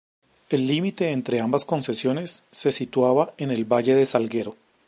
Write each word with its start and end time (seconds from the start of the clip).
El 0.49 0.65
límite 0.65 1.11
entre 1.11 1.41
ambas 1.41 1.63
concesiones 1.63 2.41
se 2.51 2.71
situaba 2.71 3.35
en 3.37 3.51
el 3.51 3.65
valle 3.71 3.93
de 3.93 4.07
Salguero. 4.07 4.55